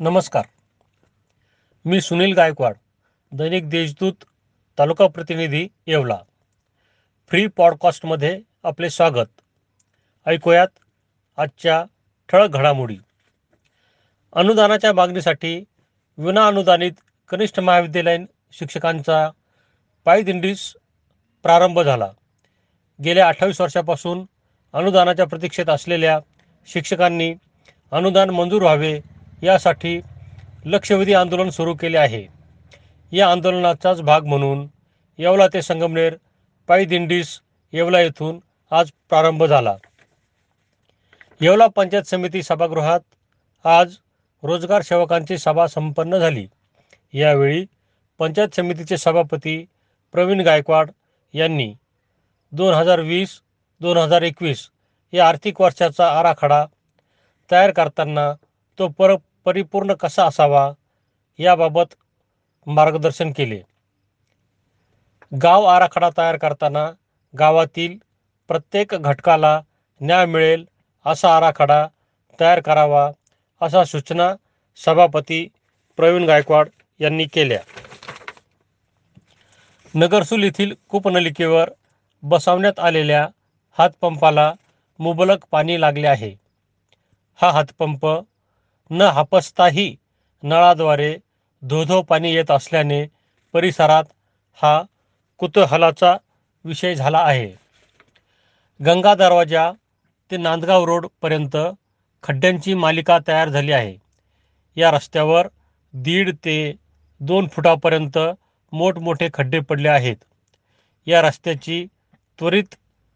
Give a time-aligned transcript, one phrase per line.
[0.00, 0.44] नमस्कार.
[1.84, 2.74] मी सुनील गायकवाड
[3.32, 4.12] दैनिक देशदूत
[4.78, 6.18] तालुका प्रतिनिधी येवला.
[7.28, 9.26] फ्री पॉडकास्टमध्ये आपले स्वागत.
[10.26, 10.68] ऐकूयात
[11.36, 11.84] आजच्या
[12.28, 12.96] ठळक घडामोडी.
[14.32, 15.64] अनुदानाच्या मागणीसाठी
[16.18, 16.92] विना अनुदानित
[17.28, 19.30] कनिष्ठ महाविद्यालयीन शिक्षकांचा
[20.04, 20.76] पायदिंडीस
[21.42, 22.10] प्रारंभ झाला.
[23.04, 24.24] गेल्या अठ्ठावीस वर्षापासून
[24.72, 26.20] अनुदानाच्या प्रतीक्षेत असलेल्या
[26.66, 27.34] शिक्षकांनी
[27.92, 29.00] अनुदान मंजूर व्हावे
[29.42, 30.00] यासाठी
[30.66, 32.26] लक्षवेधी आंदोलन सुरू केले आहे.
[33.12, 34.66] या आंदोलनाचाच भाग म्हणून
[35.18, 36.14] येवला ते संगमनेर
[36.68, 37.40] पायदिंडीस
[37.72, 38.38] येवला येथून
[38.72, 39.76] आज प्रारंभ झाला.
[41.40, 43.00] येवला पंचायत समिती सभागृहात
[43.64, 43.96] आज
[44.42, 46.46] रोजगार सेवकांची सभा संपन्न झाली.
[47.14, 47.64] यावेळी
[48.20, 49.64] पंचायत समितीचे सभापती
[50.14, 50.90] प्रवीण गायकवाड
[51.34, 51.72] यांनी
[52.52, 53.40] दोन हजार वीस
[53.80, 54.68] दोन हजार एकवीस
[55.12, 56.64] या आर्थिक वर्षाचा आराखडा
[57.50, 58.32] तयार करताना
[58.78, 60.70] तो पर परिपूर्ण कसा असावा
[61.38, 61.94] याबाबत
[62.66, 63.60] मार्गदर्शन केले.
[65.32, 66.90] गाव आराखडा तयार करताना
[67.34, 67.96] गावातील
[68.48, 69.60] प्रत्येक घटकाला
[70.00, 70.64] न्याय मिळेल
[71.06, 71.86] असा आराखडा
[72.38, 73.10] तयार करावा
[73.60, 74.34] अशा सूचना
[74.76, 75.46] सभापती
[75.96, 76.68] प्रवीण गायकवाड
[77.00, 77.58] यांनी केल्या.
[79.94, 81.70] नगरसूल येथील कूपनलिकेवर
[82.22, 83.26] बसवण्यात आलेल्या
[83.78, 84.52] हातपंपाला
[84.98, 86.34] मुबलक पाणी लागले आहे.
[87.38, 88.06] हा हातपंप
[88.90, 89.96] न हापसताही
[90.42, 91.16] नळाद्वारे
[91.62, 93.06] धोधो पाणी येत असल्याने
[93.52, 94.04] परिसरात
[94.52, 94.82] हा
[95.38, 96.16] कुतूहलाचा
[96.64, 97.52] विषय झाला आहे.
[98.84, 99.72] गंगा दरवाजा
[100.30, 101.56] ते नांदगाव रोडपर्यंत
[102.22, 103.96] खड्ड्यांची मालिका तयार झाली आहे.
[104.76, 105.48] या रस्त्यावर
[105.92, 106.74] दीड ते
[107.20, 108.18] दोन फुटापर्यंत
[108.72, 110.16] मोठमोठे खड्डे पडले आहेत.
[111.06, 111.86] या रस्त्याची
[112.38, 112.74] त्वरित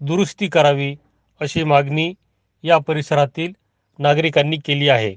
[0.00, 0.96] दुरुस्ती करावी
[1.40, 2.14] अशी मागणी
[2.62, 3.52] या परिसरातील
[3.98, 5.14] नागरिकांनी केली आहे.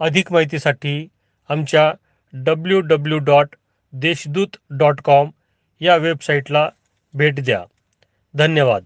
[0.00, 1.08] अधिक माहितीसाठी
[1.48, 1.92] आमच्या
[2.32, 3.56] W W dot
[3.92, 5.30] Deshdoot dot com
[5.80, 6.70] या वेबसाईटला
[7.14, 7.64] भेट द्या.
[8.34, 8.84] धन्यवाद.